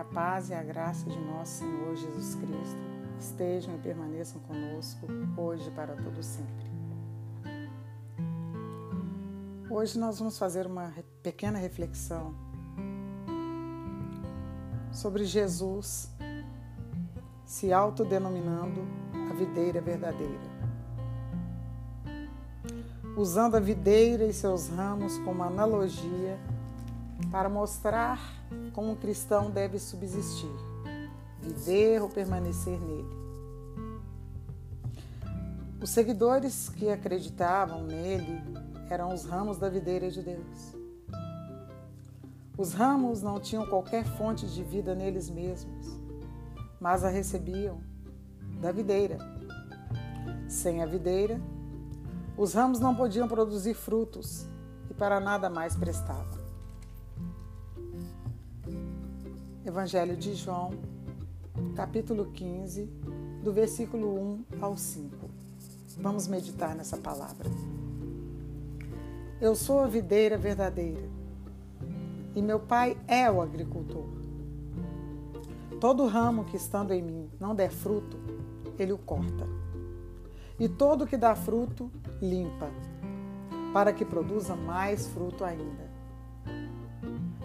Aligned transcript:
a 0.00 0.04
paz 0.04 0.48
e 0.48 0.54
a 0.54 0.62
graça 0.62 1.10
de 1.10 1.18
nosso 1.18 1.58
Senhor 1.58 1.94
Jesus 1.94 2.34
Cristo 2.34 2.78
estejam 3.18 3.74
e 3.74 3.78
permaneçam 3.78 4.40
conosco 4.40 5.06
hoje 5.36 5.70
para 5.72 5.94
todo 5.94 6.22
sempre. 6.22 6.70
Hoje 9.68 9.98
nós 9.98 10.18
vamos 10.18 10.38
fazer 10.38 10.66
uma 10.66 10.90
pequena 11.22 11.58
reflexão 11.58 12.34
sobre 14.90 15.24
Jesus 15.24 16.10
se 17.44 17.70
autodenominando 17.70 18.80
a 19.30 19.34
videira 19.34 19.82
verdadeira. 19.82 20.50
Usando 23.18 23.56
a 23.56 23.60
videira 23.60 24.24
e 24.24 24.32
seus 24.32 24.70
ramos 24.70 25.18
como 25.18 25.42
analogia 25.42 26.38
para 27.30 27.50
mostrar 27.50 28.18
como 28.72 28.92
um 28.92 28.96
cristão 28.96 29.50
deve 29.50 29.78
subsistir, 29.78 30.50
viver 31.40 32.00
ou 32.02 32.08
permanecer 32.08 32.78
nele. 32.80 33.20
Os 35.82 35.90
seguidores 35.90 36.68
que 36.68 36.90
acreditavam 36.90 37.84
nele 37.84 38.42
eram 38.90 39.14
os 39.14 39.24
ramos 39.24 39.56
da 39.56 39.68
videira 39.68 40.10
de 40.10 40.22
Deus. 40.22 40.74
Os 42.58 42.74
ramos 42.74 43.22
não 43.22 43.40
tinham 43.40 43.66
qualquer 43.66 44.04
fonte 44.04 44.46
de 44.46 44.62
vida 44.62 44.94
neles 44.94 45.30
mesmos, 45.30 45.86
mas 46.78 47.02
a 47.02 47.08
recebiam 47.08 47.80
da 48.60 48.70
videira. 48.70 49.16
Sem 50.46 50.82
a 50.82 50.86
videira, 50.86 51.40
os 52.36 52.52
ramos 52.52 52.78
não 52.78 52.94
podiam 52.94 53.26
produzir 53.26 53.74
frutos 53.74 54.46
e 54.90 54.94
para 54.94 55.20
nada 55.20 55.48
mais 55.48 55.74
prestavam. 55.76 56.39
Evangelho 59.64 60.16
de 60.16 60.34
João, 60.34 60.70
capítulo 61.76 62.32
15, 62.32 62.86
do 63.44 63.52
versículo 63.52 64.18
1 64.18 64.44
ao 64.58 64.74
5. 64.74 65.28
Vamos 65.98 66.26
meditar 66.26 66.74
nessa 66.74 66.96
palavra. 66.96 67.46
Eu 69.38 69.54
sou 69.54 69.80
a 69.80 69.86
videira 69.86 70.38
verdadeira 70.38 71.06
e 72.34 72.40
meu 72.40 72.58
pai 72.58 72.96
é 73.06 73.30
o 73.30 73.42
agricultor. 73.42 74.06
Todo 75.78 76.06
ramo 76.06 76.44
que 76.44 76.56
estando 76.56 76.92
em 76.92 77.02
mim 77.02 77.30
não 77.38 77.54
der 77.54 77.70
fruto, 77.70 78.18
ele 78.78 78.92
o 78.92 78.98
corta. 78.98 79.46
E 80.58 80.70
todo 80.70 81.06
que 81.06 81.18
dá 81.18 81.34
fruto, 81.34 81.90
limpa, 82.20 82.70
para 83.74 83.92
que 83.92 84.06
produza 84.06 84.56
mais 84.56 85.06
fruto 85.08 85.44
ainda. 85.44 85.90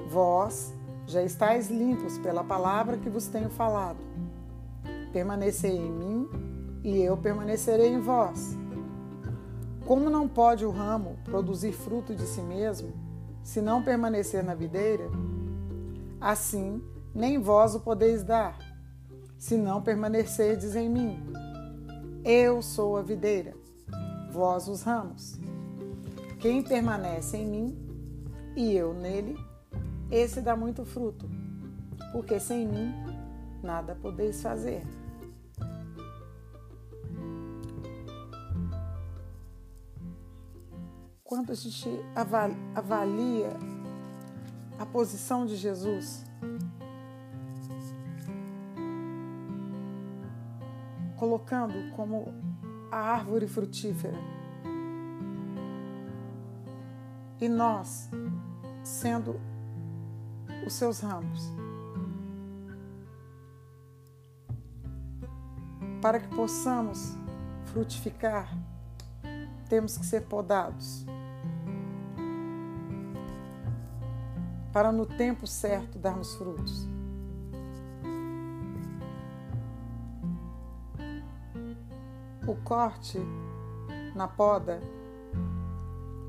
Vós 0.10 0.74
já 1.08 1.22
estáis 1.22 1.70
limpos 1.70 2.18
pela 2.18 2.44
palavra 2.44 2.98
que 2.98 3.10
vos 3.10 3.28
tenho 3.28 3.50
falado. 3.50 4.00
Permanecei 5.12 5.78
em 5.78 5.92
mim 5.92 6.30
e 6.84 7.02
eu 7.02 7.16
permanecerei 7.18 7.94
em 7.94 8.00
vós. 8.00 8.58
Como 9.86 10.10
não 10.10 10.28
pode 10.28 10.66
o 10.66 10.72
ramo 10.72 11.18
produzir 11.24 11.72
fruto 11.72 12.16
de 12.16 12.26
si 12.26 12.42
mesmo, 12.42 12.92
se 13.44 13.62
não 13.62 13.84
permanecer 13.84 14.44
na 14.44 14.56
videira? 14.56 15.10
Assim, 16.20 16.82
nem 17.14 17.40
vós 17.40 17.76
o 17.76 17.80
podeis 17.80 18.24
dar, 18.24 18.58
se 19.38 19.56
não 19.56 19.82
permanecerdes 19.82 20.76
em 20.76 20.90
mim. 20.90 21.20
Eu 22.24 22.64
sou 22.64 22.98
a 22.98 23.04
videira, 23.04 23.54
vós 24.32 24.68
os 24.68 24.82
ramos. 24.82 25.40
Quem 26.40 26.64
permanece 26.64 27.38
em 27.38 27.48
mim 27.48 27.86
e 28.56 28.76
eu 28.76 28.94
nele, 28.94 29.38
esse 30.12 30.42
dá 30.42 30.56
muito 30.56 30.86
fruto, 30.86 31.30
porque 32.12 32.40
sem 32.40 32.68
mim 32.68 32.94
nada 33.64 33.96
podeis 33.96 34.42
fazer. 34.42 34.84
quando 41.36 41.52
a 41.52 41.56
gente 41.56 41.90
avalia 42.76 43.50
a 44.80 44.86
posição 44.86 45.46
de 45.46 45.58
Jesus, 45.58 46.24
colocando 51.18 51.74
como 51.96 52.34
a 52.90 52.98
árvore 52.98 53.48
frutífera, 53.48 54.18
e 57.42 57.50
nós 57.50 58.10
sendo 58.82 59.38
os 60.66 60.74
seus 60.74 61.00
ramos, 61.00 61.52
para 66.02 66.20
que 66.20 66.28
possamos 66.36 67.16
frutificar, 67.66 68.50
temos 69.70 69.98
que 69.98 70.06
ser 70.06 70.22
podados. 70.22 71.06
para 74.76 74.92
no 74.92 75.06
tempo 75.06 75.48
certo 75.48 75.98
darmos 75.98 76.36
frutos. 76.36 76.86
O 82.46 82.56
corte 82.58 83.18
na 84.14 84.28
poda, 84.28 84.82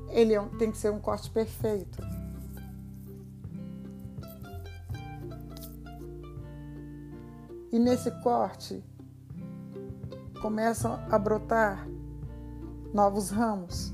ele 0.07 0.33
é 0.33 0.41
tem 0.57 0.71
que 0.71 0.77
ser 0.77 0.93
um 0.93 0.99
corte 1.01 1.29
perfeito. 1.29 2.01
E 7.71 7.77
nesse 7.77 8.09
corte 8.21 8.83
começam 10.41 10.99
a 11.09 11.17
brotar 11.17 11.87
novos 12.93 13.29
ramos. 13.29 13.93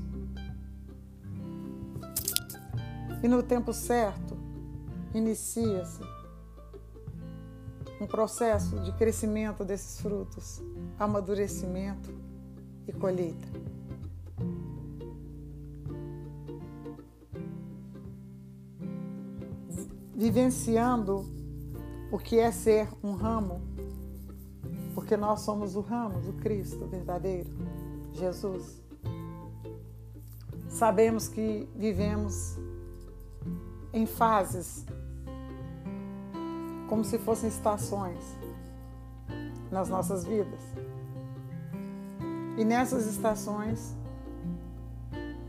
E 3.22 3.28
no 3.28 3.42
tempo 3.42 3.72
certo, 3.72 4.36
inicia-se 5.14 6.02
um 8.00 8.06
processo 8.06 8.78
de 8.80 8.92
crescimento 8.92 9.64
desses 9.64 10.00
frutos, 10.00 10.62
amadurecimento 10.98 12.12
e 12.86 12.92
colheita. 12.92 13.48
Vivenciando 20.14 21.24
o 22.14 22.18
que 22.20 22.38
é 22.38 22.52
ser 22.52 22.88
um 23.02 23.14
ramo, 23.14 23.60
porque 24.94 25.16
nós 25.16 25.40
somos 25.40 25.74
o 25.74 25.80
ramo 25.80 26.20
do 26.20 26.32
Cristo 26.34 26.86
verdadeiro, 26.86 27.50
Jesus. 28.12 28.80
Sabemos 30.68 31.26
que 31.26 31.68
vivemos 31.74 32.56
em 33.92 34.06
fases 34.06 34.86
como 36.88 37.02
se 37.02 37.18
fossem 37.18 37.48
estações 37.48 38.20
nas 39.68 39.88
nossas 39.88 40.24
vidas. 40.24 40.62
E 42.56 42.64
nessas 42.64 43.08
estações 43.08 43.92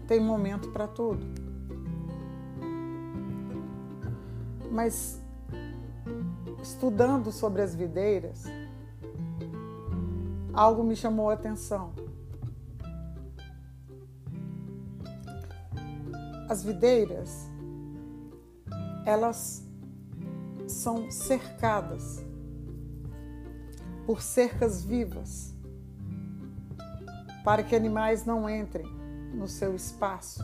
tem 0.08 0.20
momento 0.20 0.72
para 0.72 0.88
tudo. 0.88 1.24
Mas 4.72 5.24
estudando 6.62 7.32
sobre 7.32 7.62
as 7.62 7.76
videiras, 7.76 8.44
algo 10.54 10.84
me 10.84 10.96
chamou 10.96 11.30
a 11.30 11.34
atenção. 11.34 11.94
As 16.50 16.64
videiras, 16.64 17.50
elas 19.06 19.64
são 20.68 21.10
cercadas 21.10 22.24
por 24.06 24.22
cercas 24.22 24.84
vivas 24.84 25.54
para 27.44 27.64
que 27.64 27.76
animais 27.76 28.26
não 28.26 28.50
entrem 28.50 28.86
no 29.34 29.48
seu 29.48 29.76
espaço. 29.76 30.44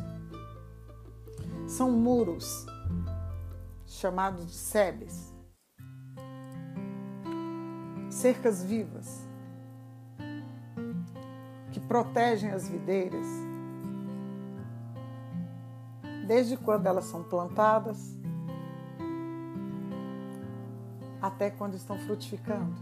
São 1.67 1.91
muros 1.91 2.65
chamados 3.85 4.45
de 4.45 4.53
sebes, 4.53 5.30
cercas 8.21 8.63
vivas 8.63 9.27
que 11.71 11.79
protegem 11.79 12.51
as 12.51 12.69
videiras 12.69 13.25
desde 16.27 16.55
quando 16.55 16.85
elas 16.85 17.05
são 17.05 17.23
plantadas 17.23 18.15
até 21.19 21.49
quando 21.49 21.73
estão 21.73 21.97
frutificando. 21.97 22.75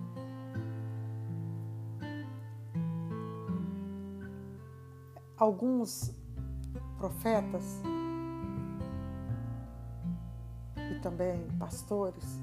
Alguns 5.37 6.13
profetas 6.97 7.81
e 10.75 10.99
também 10.99 11.47
pastores 11.57 12.41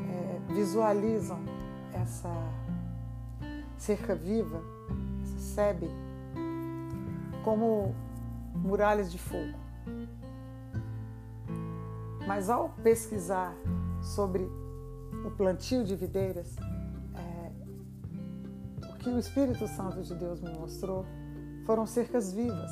é, 0.00 0.52
visualizam 0.52 1.57
essa 2.02 2.32
cerca 3.76 4.14
viva, 4.14 4.60
essa 5.22 5.38
sebe, 5.38 5.88
como 7.44 7.94
muralhas 8.54 9.10
de 9.10 9.18
fogo. 9.18 9.58
Mas 12.26 12.50
ao 12.50 12.70
pesquisar 12.82 13.54
sobre 14.02 14.44
o 15.24 15.30
plantio 15.30 15.84
de 15.84 15.96
videiras, 15.96 16.56
é, 17.14 18.86
o 18.86 18.96
que 18.98 19.08
o 19.08 19.18
Espírito 19.18 19.66
Santo 19.66 20.02
de 20.02 20.14
Deus 20.14 20.40
me 20.40 20.52
mostrou 20.52 21.06
foram 21.64 21.86
cercas 21.86 22.32
vivas, 22.32 22.70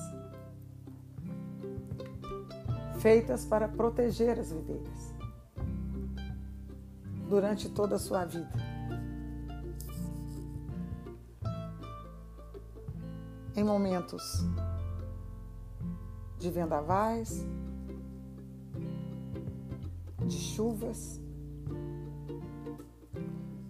feitas 3.01 3.45
para 3.45 3.69
proteger 3.69 4.39
as 4.39 4.53
videiras 4.53 5.15
durante 7.29 7.69
toda 7.69 7.97
a 7.97 7.99
sua 7.99 8.25
vida. 8.25 8.76
Em 13.57 13.65
momentos 13.65 14.45
de 16.39 16.51
vendavais, 16.51 17.47
de 20.27 20.37
chuvas, 20.37 21.19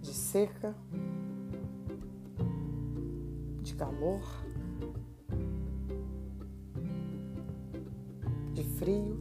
de 0.01 0.13
seca, 0.13 0.75
de 3.61 3.75
calor, 3.75 4.21
de 8.53 8.63
frio, 8.63 9.17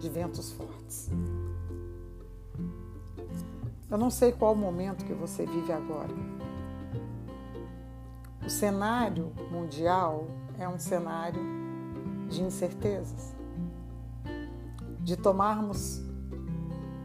de 0.00 0.08
ventos 0.08 0.52
fortes. 0.52 1.10
Eu 3.90 3.98
não 3.98 4.10
sei 4.10 4.32
qual 4.32 4.54
momento 4.54 5.04
que 5.04 5.12
você 5.12 5.44
vive 5.44 5.70
agora. 5.70 6.37
O 8.48 8.50
cenário 8.50 9.30
mundial 9.50 10.26
é 10.58 10.66
um 10.66 10.78
cenário 10.78 11.38
de 12.30 12.42
incertezas, 12.42 13.36
de 15.00 15.18
tomarmos 15.18 16.00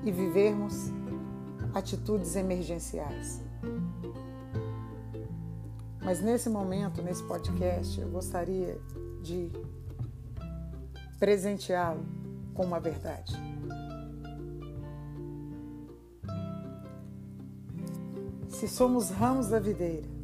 e 0.05 0.09
vivermos 0.09 0.89
atitudes 1.73 2.37
emergenciais. 2.37 3.41
Mas 6.01 6.21
nesse 6.21 6.49
momento, 6.49 7.01
nesse 7.01 7.23
podcast, 7.23 7.99
eu 7.99 8.07
gostaria 8.07 8.79
de 9.21 9.51
presenteá-lo 11.19 12.05
com 12.53 12.63
uma 12.63 12.79
verdade. 12.79 13.33
Se 18.47 18.65
somos 18.65 19.09
ramos 19.09 19.49
da 19.49 19.59
videira 19.59 20.22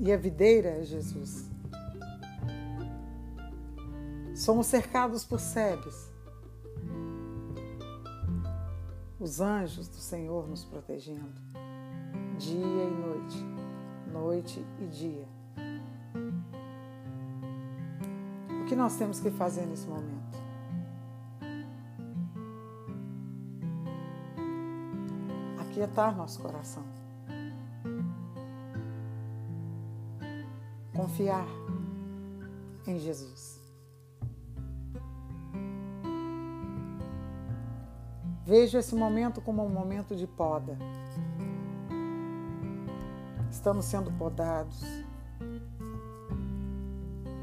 e 0.00 0.12
a 0.12 0.16
videira 0.16 0.70
é 0.70 0.82
Jesus, 0.82 1.48
somos 4.34 4.66
cercados 4.66 5.24
por 5.24 5.38
sebes, 5.38 6.10
os 9.20 9.40
anjos 9.40 9.86
do 9.86 9.98
Senhor 9.98 10.48
nos 10.48 10.64
protegendo, 10.64 11.40
dia 12.38 12.84
e 12.84 12.90
noite, 12.90 13.44
noite 14.12 14.66
e 14.80 14.86
dia 14.86 15.40
que 18.70 18.76
nós 18.76 18.94
temos 18.94 19.18
que 19.18 19.32
fazer 19.32 19.66
nesse 19.66 19.88
momento? 19.88 20.38
Aquietar 25.58 26.16
nosso 26.16 26.40
coração. 26.40 26.99
Confiar 31.00 31.46
em 32.86 32.98
Jesus. 32.98 33.58
Vejo 38.44 38.76
esse 38.76 38.94
momento 38.94 39.40
como 39.40 39.64
um 39.64 39.70
momento 39.70 40.14
de 40.14 40.26
poda. 40.26 40.76
Estamos 43.50 43.86
sendo 43.86 44.12
podados 44.12 44.84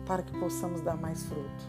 para 0.05 0.21
que 0.21 0.37
possamos 0.39 0.81
dar 0.81 0.95
mais 0.95 1.23
fruto. 1.23 1.63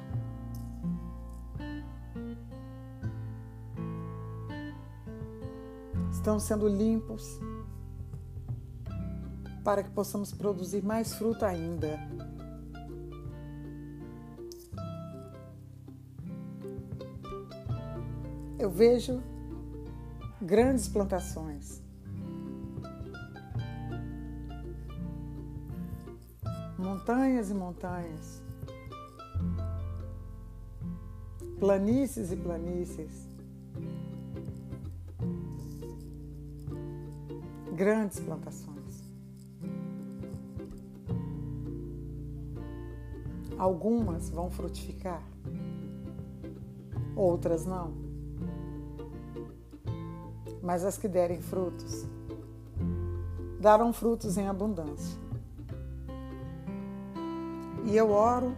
Estamos 6.12 6.42
sendo 6.42 6.68
limpos 6.68 7.40
para 9.64 9.82
que 9.82 9.90
possamos 9.90 10.32
produzir 10.32 10.82
mais 10.82 11.14
fruto 11.14 11.44
ainda. 11.44 11.98
Eu 18.58 18.70
vejo 18.70 19.22
grandes 20.40 20.88
plantações 20.88 21.82
montanhas 27.08 27.50
e 27.50 27.54
montanhas, 27.54 28.42
planícies 31.58 32.30
e 32.30 32.36
planícies, 32.36 33.28
grandes 37.74 38.20
plantações. 38.20 38.67
Algumas 43.58 44.30
vão 44.30 44.48
frutificar, 44.48 45.22
outras 47.16 47.66
não. 47.66 47.92
Mas 50.62 50.84
as 50.84 50.96
que 50.96 51.08
derem 51.08 51.40
frutos, 51.40 52.06
darão 53.60 53.92
frutos 53.92 54.38
em 54.38 54.46
abundância. 54.46 55.18
E 57.84 57.96
eu 57.96 58.10
oro 58.10 58.54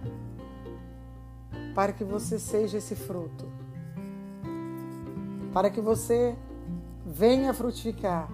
para 1.75 1.92
que 1.92 2.04
você 2.04 2.38
seja 2.38 2.78
esse 2.78 2.94
fruto, 2.94 3.46
para 5.52 5.70
que 5.70 5.80
você 5.80 6.36
venha 7.06 7.54
frutificar, 7.54 8.28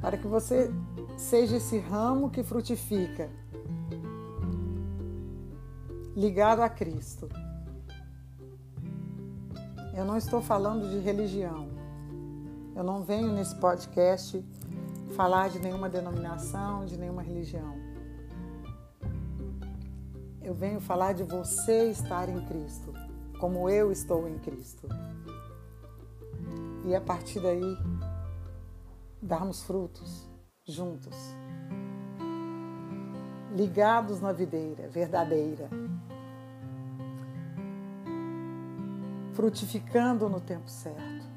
para 0.00 0.16
que 0.16 0.26
você 0.26 0.72
seja 1.18 1.56
esse 1.56 1.78
ramo 1.78 2.30
que 2.30 2.44
frutifica, 2.44 3.28
ligado 6.14 6.60
a 6.60 6.68
Cristo. 6.68 7.28
Eu 9.94 10.04
não 10.04 10.16
estou 10.16 10.40
falando 10.40 10.88
de 10.88 10.98
religião. 11.00 11.68
Eu 12.74 12.84
não 12.84 13.02
venho 13.02 13.32
nesse 13.32 13.56
podcast 13.56 14.44
falar 15.16 15.50
de 15.50 15.58
nenhuma 15.58 15.88
denominação, 15.88 16.86
de 16.86 16.96
nenhuma 16.96 17.22
religião. 17.22 17.74
Eu 20.40 20.54
venho 20.54 20.80
falar 20.80 21.14
de 21.14 21.24
você 21.24 21.90
estar 21.90 22.28
em 22.28 22.46
Cristo, 22.46 22.94
como 23.40 23.68
eu 23.68 23.90
estou 23.90 24.28
em 24.28 24.38
Cristo. 24.38 24.88
E 26.84 26.94
a 26.94 27.00
partir 27.00 27.40
daí, 27.40 27.76
darmos 29.20 29.64
frutos 29.64 30.27
juntos, 30.68 31.16
ligados 33.56 34.20
na 34.20 34.32
videira 34.32 34.88
verdadeira, 34.88 35.68
frutificando 39.32 40.28
no 40.28 40.40
tempo 40.40 40.70
certo 40.70 41.28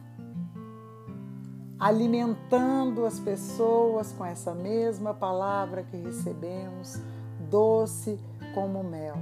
alimentando 1.81 3.07
as 3.07 3.19
pessoas 3.19 4.13
com 4.13 4.23
essa 4.23 4.53
mesma 4.53 5.15
palavra 5.15 5.81
que 5.81 5.97
recebemos, 5.97 7.01
doce 7.49 8.19
como 8.53 8.83
mel. 8.83 9.15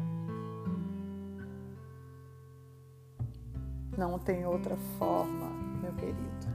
Não 3.97 4.19
tem 4.19 4.45
outra 4.45 4.75
forma, 4.97 5.47
meu 5.81 5.93
querido, 5.93 6.47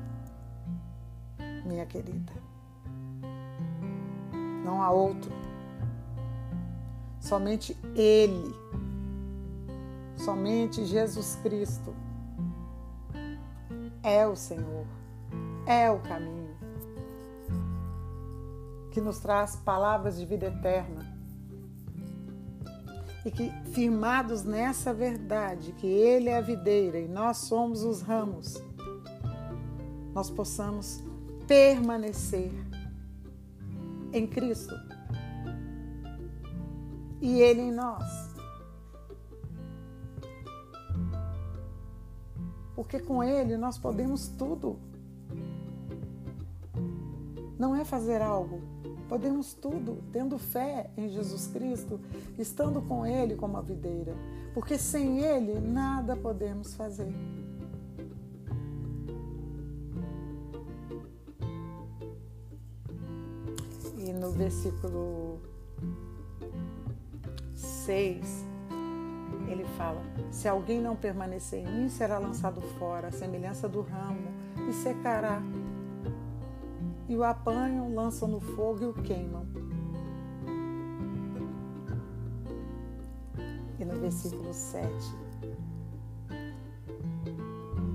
minha 1.65 1.87
querida. 1.87 2.35
Não 4.65 4.83
há 4.83 4.91
outro. 4.91 5.31
Somente 7.21 7.77
Ele, 7.95 8.55
somente 10.17 10.85
Jesus 10.85 11.37
Cristo 11.43 11.95
é 14.03 14.27
o 14.27 14.35
Senhor 14.37 14.87
é 15.67 15.91
o 15.91 15.99
caminho 16.01 16.55
que 18.91 19.01
nos 19.01 19.19
traz 19.19 19.57
palavras 19.57 20.19
de 20.19 20.25
vida 20.25 20.47
eterna. 20.47 21.13
E 23.25 23.31
que, 23.31 23.51
firmados 23.73 24.45
nessa 24.45 24.93
verdade, 24.93 25.73
que 25.73 25.87
Ele 25.87 26.29
é 26.29 26.37
a 26.37 26.43
videira 26.43 26.99
e 27.01 27.09
nós 27.09 27.39
somos 27.39 27.83
os 27.83 28.03
ramos, 28.03 28.63
nós 30.13 30.31
possamos 30.31 31.03
permanecer 31.47 32.53
em 34.15 34.27
Cristo 34.27 34.75
e 37.21 37.41
Ele 37.41 37.63
em 37.63 37.73
nós. 37.73 38.05
Porque 42.77 42.99
com 42.99 43.23
Ele 43.23 43.57
nós 43.57 43.79
podemos 43.79 44.29
tudo. 44.29 44.79
Não 47.59 47.75
é 47.75 47.85
fazer 47.85 48.21
algo, 48.21 48.61
podemos 49.09 49.55
tudo, 49.55 50.03
tendo 50.13 50.39
fé 50.39 50.91
em 50.97 51.09
Jesus 51.09 51.47
Cristo, 51.47 52.01
estando 52.39 52.83
com 52.83 53.07
Ele 53.07 53.37
como 53.37 53.57
a 53.57 53.63
videira. 53.63 54.15
Porque 54.53 54.77
sem 54.77 55.21
Ele 55.21 55.59
nada 55.61 56.17
podemos 56.17 56.75
fazer. 56.75 57.13
Versículo 64.35 65.41
6, 67.55 68.45
ele 69.49 69.65
fala: 69.77 70.03
Se 70.31 70.49
alguém 70.49 70.81
não 70.81 70.97
permanecer 70.97 71.61
em 71.61 71.67
mim, 71.67 71.89
será 71.89 72.19
lançado 72.19 72.61
fora, 72.79 73.09
a 73.09 73.13
semelhança 73.13 73.69
do 73.69 73.81
ramo, 73.81 74.29
e 74.69 74.73
secará. 74.73 75.41
E 77.09 77.17
o 77.17 77.23
apanham, 77.23 77.95
lançam 77.95 78.27
no 78.27 78.41
fogo 78.41 78.83
e 78.83 78.87
o 78.87 78.95
queimam. 78.95 79.47
E 83.79 83.85
no 83.85 84.01
versículo 84.01 84.53
7, 84.53 84.91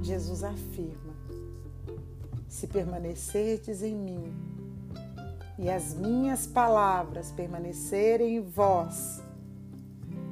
Jesus 0.02 0.44
afirma: 0.44 1.14
Se 2.48 2.68
permanecerdes 2.68 3.82
em 3.82 3.96
mim 3.96 4.59
e 5.60 5.70
as 5.70 5.94
minhas 5.94 6.48
palavras 6.48 7.32
permanecerem 7.32 8.38
em 8.38 8.42
vós, 8.42 9.22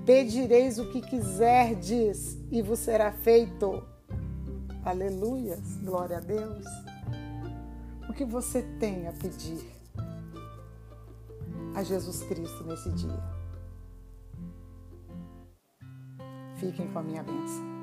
Pedireis 0.08 0.80
o 0.80 0.90
que 0.90 1.02
quiserdes 1.02 2.38
e 2.50 2.62
vos 2.62 2.80
será 2.80 3.12
feito. 3.12 3.86
Aleluias, 4.86 5.76
glória 5.84 6.16
a 6.16 6.22
Deus. 6.22 6.66
O 8.10 8.14
que 8.14 8.24
você 8.24 8.62
tem 8.80 9.06
a 9.06 9.12
pedir 9.12 9.70
a 11.76 11.84
Jesus 11.84 12.24
Cristo 12.24 12.64
nesse 12.64 12.90
dia? 12.92 13.22
Fiquem 16.56 16.88
com 16.88 17.00
a 17.00 17.04
minha 17.04 17.22
bênção. 17.22 17.77